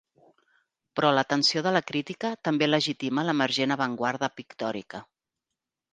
[0.99, 5.03] Però l'atenció de la crítica també legitima l'emergent avantguarda pictòrica.